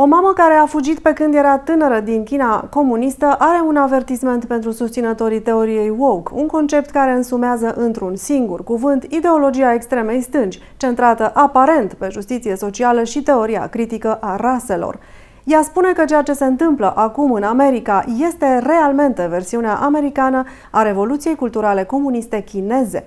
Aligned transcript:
O 0.00 0.04
mamă 0.04 0.32
care 0.32 0.54
a 0.54 0.66
fugit 0.66 0.98
pe 0.98 1.12
când 1.12 1.34
era 1.34 1.58
tânără 1.58 2.00
din 2.00 2.24
China 2.24 2.60
comunistă 2.60 3.36
are 3.38 3.62
un 3.66 3.76
avertisment 3.76 4.44
pentru 4.44 4.70
susținătorii 4.70 5.40
teoriei 5.40 5.94
woke, 5.98 6.32
un 6.34 6.46
concept 6.46 6.90
care 6.90 7.12
însumează 7.12 7.74
într-un 7.76 8.16
singur 8.16 8.64
cuvânt 8.64 9.04
ideologia 9.08 9.74
extremei 9.74 10.20
stângi, 10.20 10.60
centrată 10.76 11.30
aparent 11.34 11.94
pe 11.94 12.08
justiție 12.10 12.56
socială 12.56 13.04
și 13.04 13.22
teoria 13.22 13.66
critică 13.66 14.18
a 14.20 14.36
raselor. 14.36 14.98
Ea 15.44 15.62
spune 15.62 15.92
că 15.92 16.04
ceea 16.04 16.22
ce 16.22 16.32
se 16.32 16.44
întâmplă 16.44 16.92
acum 16.96 17.32
în 17.32 17.42
America 17.42 18.04
este 18.28 18.58
realmente 18.58 19.26
versiunea 19.26 19.74
americană 19.74 20.44
a 20.70 20.82
Revoluției 20.82 21.34
Culturale 21.34 21.84
Comuniste 21.84 22.40
Chineze. 22.40 23.06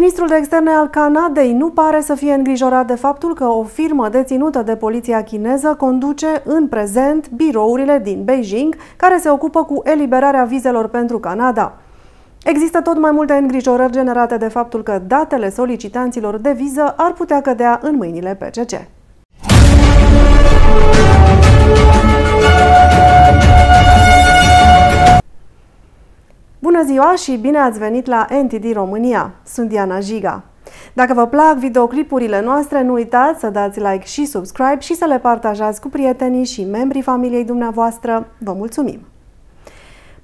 Ministrul 0.00 0.28
de 0.28 0.34
externe 0.34 0.70
al 0.70 0.88
Canadei 0.88 1.52
nu 1.52 1.70
pare 1.70 2.00
să 2.00 2.14
fie 2.14 2.32
îngrijorat 2.32 2.86
de 2.86 2.94
faptul 2.94 3.34
că 3.34 3.44
o 3.44 3.62
firmă 3.62 4.08
deținută 4.08 4.62
de 4.62 4.76
poliția 4.76 5.22
chineză 5.22 5.74
conduce 5.74 6.42
în 6.44 6.68
prezent 6.68 7.30
birourile 7.30 8.00
din 8.04 8.24
Beijing 8.24 8.76
care 8.96 9.18
se 9.18 9.30
ocupă 9.30 9.64
cu 9.64 9.80
eliberarea 9.84 10.44
vizelor 10.44 10.88
pentru 10.88 11.18
Canada. 11.18 11.76
Există 12.42 12.80
tot 12.80 12.98
mai 12.98 13.10
multe 13.10 13.32
îngrijorări 13.32 13.92
generate 13.92 14.36
de 14.36 14.48
faptul 14.48 14.82
că 14.82 15.02
datele 15.06 15.50
solicitanților 15.50 16.36
de 16.36 16.52
viză 16.52 16.94
ar 16.96 17.12
putea 17.12 17.40
cădea 17.40 17.78
în 17.82 17.96
mâinile 17.96 18.34
PCC. 18.34 18.97
Bună 26.60 26.82
ziua 26.84 27.14
și 27.14 27.36
bine 27.36 27.58
ați 27.58 27.78
venit 27.78 28.06
la 28.06 28.26
NTD 28.42 28.72
România! 28.72 29.34
Sunt 29.44 29.68
Diana 29.68 30.00
Jiga. 30.00 30.42
Dacă 30.92 31.14
vă 31.14 31.26
plac 31.26 31.56
videoclipurile 31.56 32.40
noastre, 32.40 32.82
nu 32.82 32.92
uitați 32.92 33.40
să 33.40 33.50
dați 33.50 33.78
like 33.78 34.04
și 34.04 34.26
subscribe 34.26 34.78
și 34.78 34.94
să 34.94 35.04
le 35.04 35.18
partajați 35.18 35.80
cu 35.80 35.88
prietenii 35.88 36.44
și 36.44 36.64
membrii 36.64 37.02
familiei 37.02 37.44
dumneavoastră. 37.44 38.26
Vă 38.38 38.52
mulțumim! 38.52 39.00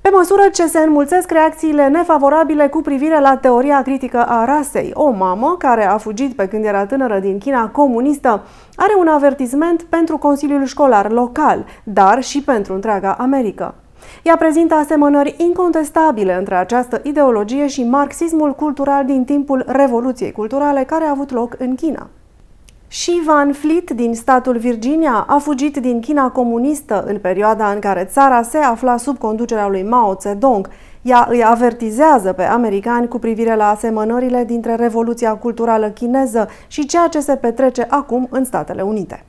Pe 0.01 0.11
măsură 0.13 0.43
ce 0.53 0.67
se 0.67 0.79
înmulțesc 0.79 1.31
reacțiile 1.31 1.89
nefavorabile 1.89 2.69
cu 2.69 2.81
privire 2.81 3.21
la 3.21 3.37
teoria 3.37 3.83
critică 3.83 4.25
a 4.27 4.45
rasei, 4.45 4.91
o 4.95 5.11
mamă 5.11 5.57
care 5.59 5.87
a 5.87 5.99
fugit 5.99 6.35
pe 6.35 6.49
când 6.49 6.65
era 6.65 6.87
tânără 6.87 7.19
din 7.19 7.39
China 7.39 7.69
comunistă 7.69 8.43
are 8.77 8.93
un 8.99 9.09
avertisment 9.09 9.83
pentru 9.83 10.19
Consiliul 10.19 10.65
Școlar 10.65 11.11
local, 11.11 11.65
dar 11.85 12.23
și 12.23 12.43
pentru 12.43 12.75
întreaga 12.75 13.13
Americă. 13.19 13.75
Ea 14.23 14.37
prezintă 14.37 14.75
asemănări 14.75 15.35
incontestabile 15.39 16.35
între 16.35 16.55
această 16.55 17.01
ideologie 17.03 17.67
și 17.67 17.85
marxismul 17.85 18.55
cultural 18.55 19.05
din 19.05 19.25
timpul 19.25 19.65
Revoluției 19.67 20.33
Culturale 20.33 20.85
care 20.85 21.05
a 21.05 21.11
avut 21.11 21.31
loc 21.31 21.55
în 21.59 21.75
China. 21.75 22.09
Și 22.89 23.23
Van 23.25 23.53
Fleet 23.53 23.91
din 23.91 24.15
statul 24.15 24.57
Virginia 24.57 25.25
a 25.29 25.39
fugit 25.39 25.77
din 25.77 26.01
China 26.01 26.31
comunistă 26.31 27.05
în 27.07 27.19
perioada 27.19 27.71
în 27.71 27.79
care 27.79 28.05
țara 28.05 28.43
se 28.43 28.59
afla 28.59 28.97
sub 28.97 29.19
conducerea 29.19 29.69
lui 29.69 29.83
Mao 29.83 30.17
Zedong. 30.21 30.69
Ea 31.03 31.27
îi 31.31 31.45
avertizează 31.45 32.33
pe 32.33 32.43
americani 32.43 33.09
cu 33.09 33.19
privire 33.19 33.57
la 33.57 33.69
asemănările 33.69 34.45
dintre 34.45 34.75
Revoluția 34.75 35.35
Culturală 35.35 35.89
chineză 35.89 36.49
și 36.67 36.87
ceea 36.87 37.09
ce 37.09 37.21
se 37.21 37.37
petrece 37.37 37.87
acum 37.89 38.27
în 38.31 38.45
Statele 38.45 38.83
Unite. 38.83 39.25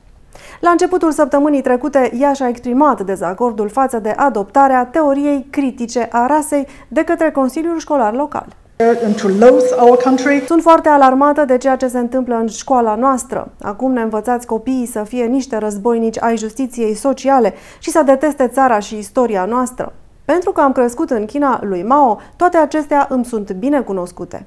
La 0.60 0.70
începutul 0.70 1.12
săptămânii 1.12 1.62
trecute, 1.62 2.12
ea 2.20 2.32
și-a 2.32 2.48
exprimat 2.48 3.00
dezacordul 3.00 3.68
față 3.68 3.98
de 3.98 4.10
adoptarea 4.16 4.84
teoriei 4.84 5.46
critice 5.50 6.08
a 6.10 6.26
rasei 6.26 6.66
de 6.88 7.04
către 7.04 7.30
Consiliul 7.30 7.78
Școlar 7.78 8.14
Local. 8.14 8.46
Sunt 10.46 10.62
foarte 10.62 10.88
alarmată 10.88 11.44
de 11.44 11.56
ceea 11.56 11.76
ce 11.76 11.88
se 11.88 11.98
întâmplă 11.98 12.34
în 12.34 12.46
școala 12.46 12.94
noastră. 12.94 13.50
Acum 13.62 13.92
ne 13.92 14.00
învățați 14.00 14.46
copiii 14.46 14.86
să 14.86 15.02
fie 15.02 15.24
niște 15.24 15.56
războinici 15.56 16.22
ai 16.22 16.36
justiției 16.36 16.94
sociale 16.94 17.54
și 17.78 17.90
să 17.90 18.02
deteste 18.02 18.46
țara 18.48 18.78
și 18.78 18.98
istoria 18.98 19.44
noastră. 19.44 19.92
Pentru 20.24 20.52
că 20.52 20.60
am 20.60 20.72
crescut 20.72 21.10
în 21.10 21.24
China 21.24 21.60
lui 21.62 21.82
Mao, 21.82 22.18
toate 22.36 22.56
acestea 22.56 23.06
îmi 23.10 23.24
sunt 23.24 23.52
bine 23.52 23.80
cunoscute. 23.80 24.46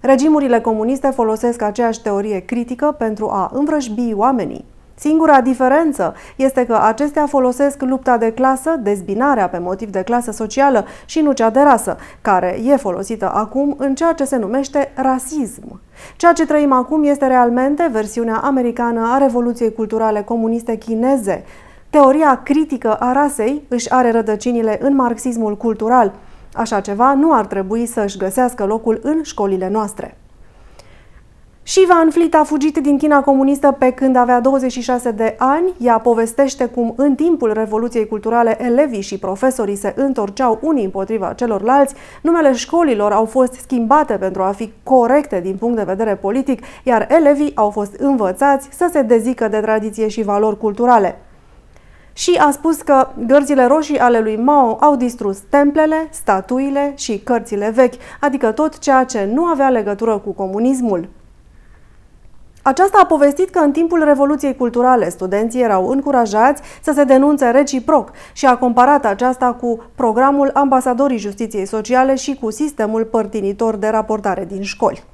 Regimurile 0.00 0.60
comuniste 0.60 1.08
folosesc 1.08 1.62
aceeași 1.62 2.02
teorie 2.02 2.38
critică 2.38 2.94
pentru 2.98 3.28
a 3.28 3.50
învrăjbi 3.54 4.12
oamenii. 4.14 4.64
Singura 5.00 5.40
diferență 5.40 6.14
este 6.36 6.66
că 6.66 6.78
acestea 6.82 7.26
folosesc 7.26 7.82
lupta 7.82 8.16
de 8.16 8.32
clasă, 8.32 8.70
dezbinarea 8.82 9.48
pe 9.48 9.58
motiv 9.58 9.90
de 9.90 10.02
clasă 10.02 10.30
socială 10.30 10.84
și 11.04 11.20
nu 11.20 11.32
cea 11.32 11.50
de 11.50 11.60
rasă, 11.60 11.96
care 12.20 12.60
e 12.64 12.76
folosită 12.76 13.30
acum 13.34 13.74
în 13.78 13.94
ceea 13.94 14.12
ce 14.12 14.24
se 14.24 14.36
numește 14.36 14.92
rasism. 14.94 15.80
Ceea 16.16 16.32
ce 16.32 16.46
trăim 16.46 16.72
acum 16.72 17.04
este 17.04 17.26
realmente 17.26 17.88
versiunea 17.92 18.36
americană 18.36 19.10
a 19.12 19.18
Revoluției 19.18 19.72
Culturale 19.72 20.22
Comuniste 20.22 20.76
Chineze. 20.76 21.44
Teoria 21.90 22.40
critică 22.44 22.94
a 22.94 23.12
rasei 23.12 23.62
își 23.68 23.92
are 23.92 24.10
rădăcinile 24.10 24.78
în 24.82 24.94
marxismul 24.94 25.56
cultural. 25.56 26.12
Așa 26.54 26.80
ceva 26.80 27.14
nu 27.14 27.32
ar 27.32 27.46
trebui 27.46 27.86
să 27.86 28.00
își 28.00 28.18
găsească 28.18 28.64
locul 28.64 29.00
în 29.02 29.22
școlile 29.22 29.68
noastre. 29.68 30.19
Și 31.62 31.86
Van 31.88 32.10
Fleet 32.10 32.34
a 32.34 32.42
fugit 32.44 32.76
din 32.76 32.98
China 32.98 33.20
comunistă 33.20 33.76
pe 33.78 33.90
când 33.90 34.16
avea 34.16 34.40
26 34.40 35.10
de 35.10 35.34
ani. 35.38 35.72
Ea 35.78 35.98
povestește 35.98 36.66
cum 36.66 36.94
în 36.96 37.14
timpul 37.14 37.52
Revoluției 37.52 38.06
Culturale 38.06 38.64
elevii 38.64 39.00
și 39.00 39.18
profesorii 39.18 39.76
se 39.76 39.92
întorceau 39.96 40.58
unii 40.62 40.84
împotriva 40.84 41.32
celorlalți. 41.32 41.94
Numele 42.22 42.52
școlilor 42.52 43.12
au 43.12 43.24
fost 43.24 43.52
schimbate 43.52 44.14
pentru 44.14 44.42
a 44.42 44.50
fi 44.50 44.72
corecte 44.82 45.40
din 45.40 45.56
punct 45.56 45.76
de 45.76 45.82
vedere 45.82 46.14
politic, 46.14 46.62
iar 46.84 47.06
elevii 47.10 47.52
au 47.54 47.70
fost 47.70 47.94
învățați 47.94 48.68
să 48.72 48.88
se 48.92 49.02
dezică 49.02 49.48
de 49.48 49.60
tradiție 49.60 50.08
și 50.08 50.22
valori 50.22 50.58
culturale 50.58 51.18
și 52.12 52.36
a 52.38 52.50
spus 52.50 52.80
că 52.80 53.08
gărzile 53.26 53.66
roșii 53.66 53.98
ale 53.98 54.20
lui 54.20 54.36
Mao 54.36 54.76
au 54.80 54.96
distrus 54.96 55.38
templele, 55.48 56.08
statuile 56.10 56.92
și 56.96 57.18
cărțile 57.18 57.70
vechi, 57.74 57.94
adică 58.20 58.52
tot 58.52 58.78
ceea 58.78 59.04
ce 59.04 59.30
nu 59.32 59.44
avea 59.44 59.68
legătură 59.68 60.18
cu 60.18 60.30
comunismul. 60.30 61.08
Aceasta 62.62 62.98
a 63.02 63.06
povestit 63.06 63.50
că 63.50 63.58
în 63.58 63.72
timpul 63.72 64.04
Revoluției 64.04 64.56
Culturale 64.56 65.08
studenții 65.08 65.62
erau 65.62 65.88
încurajați 65.88 66.62
să 66.82 66.92
se 66.92 67.04
denunțe 67.04 67.50
reciproc 67.50 68.10
și 68.32 68.46
a 68.46 68.56
comparat 68.56 69.04
aceasta 69.04 69.52
cu 69.52 69.82
programul 69.94 70.50
Ambasadorii 70.54 71.18
Justiției 71.18 71.66
Sociale 71.66 72.14
și 72.14 72.34
cu 72.40 72.50
sistemul 72.50 73.04
părtinitor 73.04 73.76
de 73.76 73.88
raportare 73.88 74.44
din 74.44 74.62
școli. 74.62 75.04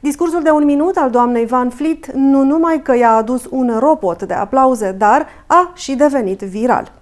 Discursul 0.00 0.42
de 0.42 0.50
un 0.50 0.64
minut 0.64 0.96
al 0.96 1.10
doamnei 1.10 1.46
Van 1.46 1.70
Fleet 1.70 2.12
nu 2.12 2.42
numai 2.42 2.82
că 2.82 2.96
i-a 2.96 3.10
adus 3.10 3.46
un 3.50 3.76
ropot 3.78 4.22
de 4.22 4.34
aplauze, 4.34 4.92
dar 4.92 5.26
a 5.46 5.72
și 5.74 5.94
devenit 5.94 6.40
viral. 6.40 6.92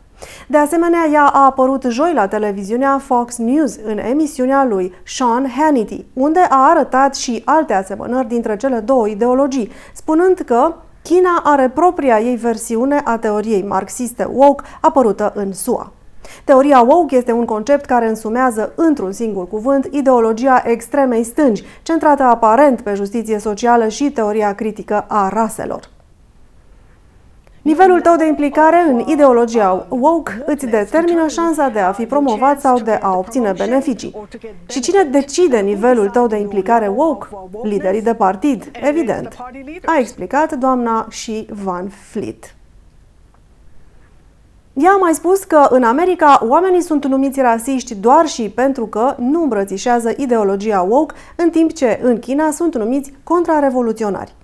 De 0.46 0.58
asemenea, 0.58 1.08
ea 1.12 1.24
a 1.24 1.44
apărut 1.44 1.84
joi 1.88 2.12
la 2.14 2.26
televiziunea 2.26 2.98
Fox 2.98 3.36
News 3.36 3.78
în 3.84 3.98
emisiunea 3.98 4.64
lui 4.64 4.92
Sean 5.04 5.48
Hannity, 5.56 6.04
unde 6.12 6.40
a 6.48 6.68
arătat 6.68 7.14
și 7.14 7.42
alte 7.44 7.72
asemănări 7.72 8.28
dintre 8.28 8.56
cele 8.56 8.78
două 8.78 9.08
ideologii, 9.08 9.70
spunând 9.94 10.38
că 10.38 10.74
China 11.02 11.40
are 11.42 11.68
propria 11.68 12.20
ei 12.20 12.36
versiune 12.36 13.00
a 13.04 13.18
teoriei 13.18 13.62
marxiste 13.62 14.28
woke 14.32 14.64
apărută 14.80 15.32
în 15.34 15.52
SUA. 15.52 15.92
Teoria 16.44 16.80
woke 16.80 17.16
este 17.16 17.32
un 17.32 17.44
concept 17.44 17.84
care 17.84 18.08
însumează 18.08 18.72
într-un 18.74 19.12
singur 19.12 19.48
cuvânt 19.48 19.88
ideologia 19.90 20.62
extremei 20.66 21.24
stângi, 21.24 21.62
centrată 21.82 22.22
aparent 22.22 22.80
pe 22.80 22.94
justiție 22.94 23.38
socială 23.38 23.88
și 23.88 24.10
teoria 24.10 24.54
critică 24.54 25.04
a 25.08 25.28
raselor. 25.28 25.93
Nivelul 27.64 28.00
tău 28.00 28.16
de 28.16 28.26
implicare 28.26 28.84
în 28.88 28.98
ideologia 29.06 29.86
woke 29.88 30.42
îți 30.46 30.66
determină 30.66 31.28
șansa 31.28 31.68
de 31.68 31.78
a 31.78 31.92
fi 31.92 32.06
promovat 32.06 32.60
sau 32.60 32.78
de 32.78 32.98
a 33.02 33.16
obține 33.16 33.52
beneficii. 33.56 34.16
Și 34.66 34.80
cine 34.80 35.02
decide 35.02 35.58
nivelul 35.58 36.08
tău 36.10 36.26
de 36.26 36.36
implicare 36.36 36.88
woke? 36.88 37.26
Liderii 37.62 38.02
de 38.02 38.14
partid, 38.14 38.70
evident. 38.82 39.36
A 39.84 39.98
explicat 39.98 40.52
doamna 40.52 41.06
și 41.10 41.46
Van 41.50 41.88
Fleet. 41.88 42.54
Ea 44.72 44.90
a 44.90 44.96
mai 44.96 45.14
spus 45.14 45.44
că 45.44 45.66
în 45.70 45.82
America 45.82 46.40
oamenii 46.48 46.82
sunt 46.82 47.06
numiți 47.06 47.40
rasiști 47.40 47.94
doar 47.94 48.26
și 48.26 48.48
pentru 48.48 48.86
că 48.86 49.14
nu 49.18 49.42
îmbrățișează 49.42 50.12
ideologia 50.16 50.86
woke, 50.88 51.14
în 51.36 51.50
timp 51.50 51.72
ce 51.72 52.00
în 52.02 52.18
China 52.18 52.50
sunt 52.50 52.76
numiți 52.76 53.12
contrarevoluționari. 53.22 54.34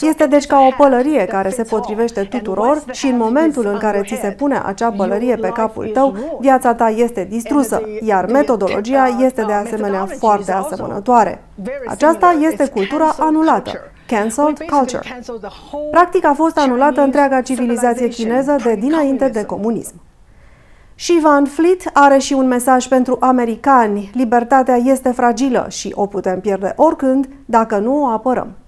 Este 0.00 0.26
deci 0.26 0.46
ca 0.46 0.58
o 0.58 0.74
pălărie 0.76 1.24
care 1.24 1.50
se 1.50 1.62
potrivește 1.62 2.22
tuturor 2.22 2.82
și 2.90 3.06
în 3.06 3.16
momentul 3.16 3.66
în 3.66 3.78
care 3.78 4.02
ți 4.06 4.18
se 4.20 4.30
pune 4.30 4.62
acea 4.64 4.90
pălărie 4.90 5.36
pe 5.36 5.48
capul 5.48 5.90
tău, 5.92 6.16
viața 6.40 6.74
ta 6.74 6.88
este 6.88 7.26
distrusă, 7.30 7.82
iar 8.00 8.26
metodologia 8.26 9.16
este 9.20 9.42
de 9.42 9.52
asemenea 9.52 10.06
foarte 10.18 10.52
asemănătoare. 10.52 11.44
Aceasta 11.86 12.36
este 12.40 12.68
cultura 12.68 13.14
anulată. 13.18 13.72
Cancelled 14.06 14.58
culture. 14.58 15.22
Practic 15.90 16.24
a 16.24 16.32
fost 16.32 16.58
anulată 16.58 17.00
întreaga 17.00 17.40
civilizație 17.40 18.08
chineză 18.08 18.56
de 18.64 18.74
dinainte 18.74 19.28
de 19.28 19.44
comunism. 19.44 19.94
Și 20.94 21.18
Van 21.22 21.44
Fleet 21.44 21.90
are 21.92 22.18
și 22.18 22.32
un 22.32 22.46
mesaj 22.46 22.86
pentru 22.86 23.16
americani. 23.20 24.10
Libertatea 24.14 24.76
este 24.76 25.10
fragilă 25.10 25.66
și 25.68 25.92
o 25.94 26.06
putem 26.06 26.40
pierde 26.40 26.72
oricând 26.76 27.28
dacă 27.44 27.78
nu 27.78 28.02
o 28.02 28.06
apărăm. 28.06 28.59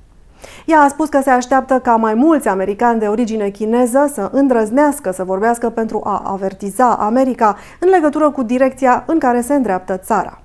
Ea 0.66 0.80
a 0.80 0.88
spus 0.88 1.08
că 1.08 1.20
se 1.22 1.30
așteaptă 1.30 1.78
ca 1.78 1.96
mai 1.96 2.14
mulți 2.14 2.48
americani 2.48 3.00
de 3.00 3.06
origine 3.06 3.48
chineză 3.48 4.10
să 4.12 4.28
îndrăznească 4.32 5.10
să 5.10 5.24
vorbească 5.24 5.70
pentru 5.70 6.00
a 6.04 6.22
avertiza 6.26 6.90
America 6.90 7.56
în 7.80 7.88
legătură 7.88 8.30
cu 8.30 8.42
direcția 8.42 9.04
în 9.06 9.18
care 9.18 9.40
se 9.40 9.54
îndreaptă 9.54 9.96
țara. 9.96 10.42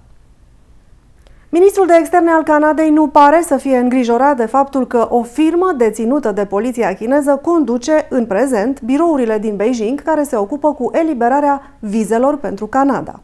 Ministrul 1.49 1.87
de 1.87 1.93
externe 1.99 2.31
al 2.31 2.43
Canadei 2.43 2.89
nu 2.89 3.07
pare 3.07 3.41
să 3.41 3.57
fie 3.57 3.77
îngrijorat 3.77 4.37
de 4.37 4.45
faptul 4.45 4.87
că 4.87 5.07
o 5.09 5.23
firmă 5.23 5.73
deținută 5.77 6.31
de 6.31 6.45
poliția 6.45 6.93
chineză 6.93 7.39
conduce 7.41 8.05
în 8.09 8.25
prezent 8.25 8.81
birourile 8.81 9.37
din 9.37 9.55
Beijing 9.55 10.01
care 10.01 10.23
se 10.23 10.35
ocupă 10.35 10.73
cu 10.73 10.89
eliberarea 10.93 11.61
vizelor 11.79 12.37
pentru 12.37 12.67
Canada. 12.67 13.19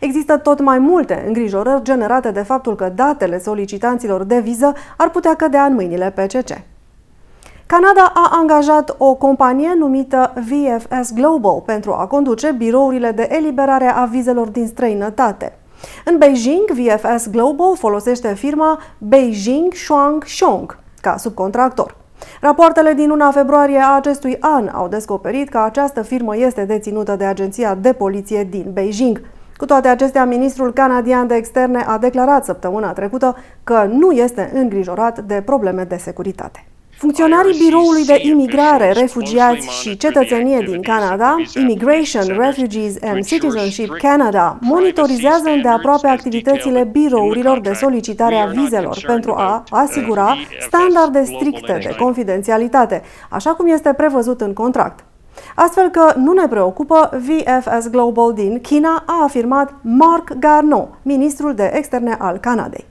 Există 0.00 0.36
tot 0.36 0.60
mai 0.60 0.78
multe 0.78 1.24
îngrijorări 1.26 1.82
generate 1.82 2.30
de 2.30 2.42
faptul 2.42 2.74
că 2.74 2.92
datele 2.94 3.38
solicitanților 3.38 4.22
de 4.22 4.40
viză 4.40 4.72
ar 4.96 5.10
putea 5.10 5.34
cădea 5.34 5.64
în 5.64 5.74
mâinile 5.74 6.10
PCC. 6.10 6.60
Canada 7.66 8.12
a 8.14 8.30
angajat 8.32 8.94
o 8.98 9.14
companie 9.14 9.74
numită 9.78 10.32
VFS 10.34 11.12
Global 11.12 11.62
pentru 11.66 11.92
a 11.92 12.06
conduce 12.06 12.52
birourile 12.52 13.10
de 13.10 13.28
eliberare 13.30 13.86
a 13.86 14.04
vizelor 14.04 14.48
din 14.48 14.66
străinătate. 14.66 15.58
În 16.04 16.18
Beijing, 16.18 16.70
VFS 16.70 17.30
Global 17.30 17.76
folosește 17.76 18.34
firma 18.34 18.78
Beijing 18.98 19.74
Shuangxiong 19.74 20.78
ca 21.00 21.16
subcontractor. 21.16 21.96
Rapoartele 22.40 22.92
din 22.92 23.08
luna 23.08 23.30
februarie 23.30 23.78
a 23.78 23.94
acestui 23.94 24.36
an 24.40 24.68
au 24.68 24.88
descoperit 24.88 25.48
că 25.48 25.58
această 25.58 26.02
firmă 26.02 26.36
este 26.36 26.64
deținută 26.64 27.16
de 27.16 27.24
agenția 27.24 27.74
de 27.74 27.92
poliție 27.92 28.44
din 28.50 28.70
Beijing. 28.72 29.20
Cu 29.58 29.64
toate 29.64 29.88
acestea, 29.88 30.24
ministrul 30.24 30.72
canadian 30.72 31.26
de 31.26 31.34
externe 31.34 31.84
a 31.86 31.98
declarat 31.98 32.44
săptămâna 32.44 32.92
trecută 32.92 33.36
că 33.64 33.88
nu 33.90 34.10
este 34.10 34.50
îngrijorat 34.54 35.18
de 35.18 35.42
probleme 35.44 35.84
de 35.84 35.96
securitate. 35.96 36.66
Funcționarii 36.96 37.58
Biroului 37.64 38.04
de 38.04 38.18
Imigrare, 38.22 38.92
Refugiați 38.92 39.80
și 39.80 39.96
Cetățenie 39.96 40.64
din 40.66 40.82
Canada, 40.82 41.36
Immigration, 41.54 42.26
Refugees 42.38 42.96
and 43.02 43.24
Citizenship 43.24 43.96
Canada, 43.96 44.58
monitorizează 44.60 45.48
îndeaproape 45.48 46.08
activitățile 46.08 46.88
birourilor 46.92 47.60
de 47.60 47.72
solicitare 47.72 48.34
a 48.34 48.46
vizelor 48.46 48.98
pentru 49.06 49.34
a 49.36 49.64
asigura 49.70 50.36
standarde 50.60 51.24
stricte 51.24 51.78
de 51.82 51.94
confidențialitate, 51.98 53.02
așa 53.30 53.50
cum 53.50 53.66
este 53.66 53.92
prevăzut 53.96 54.40
în 54.40 54.52
contract. 54.52 55.04
Astfel 55.54 55.88
că 55.88 56.12
nu 56.16 56.32
ne 56.32 56.48
preocupă, 56.48 57.10
VFS 57.12 57.88
Global 57.90 58.32
din 58.32 58.60
China 58.60 59.02
a 59.06 59.22
afirmat 59.22 59.74
Mark 59.82 60.32
Garneau, 60.38 60.96
ministrul 61.02 61.54
de 61.54 61.70
externe 61.74 62.16
al 62.18 62.38
Canadei. 62.38 62.86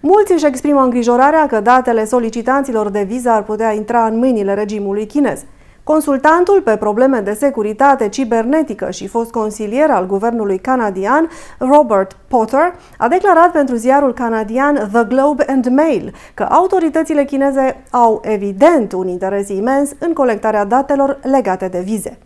Mulți 0.00 0.32
își 0.32 0.46
exprimă 0.46 0.80
îngrijorarea 0.80 1.46
că 1.46 1.60
datele 1.60 2.04
solicitanților 2.04 2.88
de 2.88 3.02
viză 3.02 3.30
ar 3.30 3.42
putea 3.42 3.72
intra 3.72 4.06
în 4.06 4.18
mâinile 4.18 4.54
regimului 4.54 5.06
chinez. 5.06 5.44
Consultantul 5.92 6.62
pe 6.62 6.76
probleme 6.76 7.20
de 7.20 7.32
securitate 7.32 8.08
cibernetică 8.08 8.90
și 8.90 9.06
fost 9.06 9.30
consilier 9.30 9.90
al 9.90 10.06
guvernului 10.06 10.58
canadian, 10.58 11.28
Robert 11.58 12.16
Potter, 12.28 12.74
a 12.98 13.08
declarat 13.08 13.52
pentru 13.52 13.74
ziarul 13.76 14.12
canadian 14.12 14.88
The 14.92 15.04
Globe 15.04 15.44
and 15.48 15.66
Mail 15.66 16.14
că 16.34 16.42
autoritățile 16.42 17.24
chineze 17.24 17.82
au 17.90 18.20
evident 18.24 18.92
un 18.92 19.08
interes 19.08 19.48
imens 19.48 19.90
în 19.98 20.12
colectarea 20.12 20.64
datelor 20.64 21.18
legate 21.22 21.68
de 21.68 21.80
vize. 21.80 22.18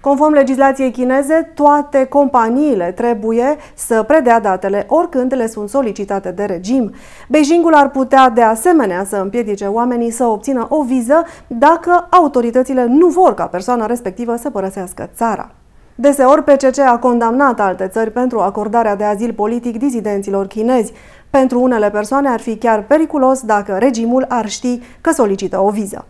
Conform 0.00 0.32
legislației 0.32 0.90
chineze, 0.90 1.50
toate 1.54 2.04
companiile 2.04 2.92
trebuie 2.92 3.56
să 3.74 4.02
predea 4.02 4.40
datele 4.40 4.86
oricând 4.88 5.34
le 5.34 5.46
sunt 5.46 5.68
solicitate 5.68 6.30
de 6.30 6.44
regim. 6.44 6.92
Beijingul 7.28 7.74
ar 7.74 7.90
putea 7.90 8.28
de 8.28 8.42
asemenea 8.42 9.04
să 9.04 9.16
împiedice 9.16 9.64
oamenii 9.64 10.10
să 10.10 10.24
obțină 10.24 10.66
o 10.68 10.82
viză 10.82 11.24
dacă 11.46 12.06
autoritățile 12.10 12.84
nu 12.84 13.06
vor 13.06 13.34
ca 13.34 13.46
persoana 13.46 13.86
respectivă 13.86 14.36
să 14.36 14.50
părăsească 14.50 15.10
țara. 15.14 15.50
Deseori, 15.94 16.44
PCC 16.44 16.78
a 16.78 16.98
condamnat 16.98 17.60
alte 17.60 17.88
țări 17.88 18.10
pentru 18.10 18.40
acordarea 18.40 18.96
de 18.96 19.04
azil 19.04 19.32
politic 19.32 19.78
dizidenților 19.78 20.46
chinezi. 20.46 20.92
Pentru 21.30 21.60
unele 21.60 21.90
persoane 21.90 22.28
ar 22.28 22.40
fi 22.40 22.56
chiar 22.56 22.82
periculos 22.82 23.40
dacă 23.42 23.76
regimul 23.78 24.24
ar 24.28 24.48
ști 24.48 24.80
că 25.00 25.10
solicită 25.12 25.60
o 25.60 25.70
viză. 25.70 26.04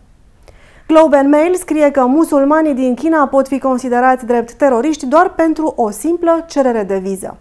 Globe 0.93 1.17
and 1.17 1.29
Mail 1.29 1.55
scrie 1.55 1.91
că 1.91 2.05
musulmanii 2.05 2.73
din 2.73 2.95
China 2.95 3.27
pot 3.27 3.47
fi 3.47 3.59
considerați 3.59 4.25
drept 4.25 4.53
teroriști 4.53 5.05
doar 5.05 5.33
pentru 5.33 5.73
o 5.75 5.89
simplă 5.89 6.45
cerere 6.47 6.83
de 6.83 6.97
viză. 6.97 7.37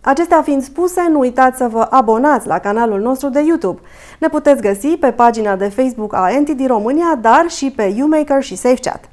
Acestea 0.00 0.42
fiind 0.42 0.62
spuse, 0.62 1.06
nu 1.10 1.18
uitați 1.18 1.58
să 1.58 1.68
vă 1.68 1.86
abonați 1.90 2.46
la 2.46 2.58
canalul 2.58 3.00
nostru 3.00 3.28
de 3.28 3.40
YouTube. 3.46 3.80
Ne 4.18 4.28
puteți 4.28 4.62
găsi 4.62 4.86
pe 4.86 5.10
pagina 5.10 5.56
de 5.56 5.68
Facebook 5.68 6.14
a 6.14 6.28
NTD 6.40 6.66
România, 6.66 7.18
dar 7.20 7.48
și 7.48 7.70
pe 7.70 7.82
YouMaker 7.82 8.42
și 8.42 8.56
SafeChat. 8.56 9.08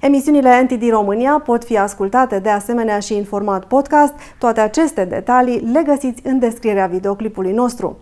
Emisiunile 0.00 0.62
NTD 0.62 0.90
România 0.90 1.42
pot 1.44 1.64
fi 1.64 1.78
ascultate 1.78 2.38
de 2.38 2.48
asemenea 2.48 2.98
și 2.98 3.12
în 3.12 3.24
format 3.24 3.64
podcast. 3.64 4.14
Toate 4.38 4.60
aceste 4.60 5.04
detalii 5.04 5.70
le 5.72 5.82
găsiți 5.82 6.22
în 6.26 6.38
descrierea 6.38 6.86
videoclipului 6.86 7.52
nostru. 7.52 7.98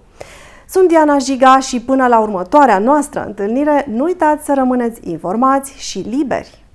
Sunt 0.70 0.88
Diana 0.88 1.18
Jiga 1.18 1.58
și 1.58 1.80
până 1.80 2.06
la 2.06 2.18
următoarea 2.20 2.78
noastră 2.78 3.24
întâlnire, 3.26 3.86
nu 3.90 4.04
uitați 4.04 4.44
să 4.44 4.54
rămâneți 4.54 5.00
informați 5.10 5.72
și 5.76 5.98
liberi! 5.98 6.67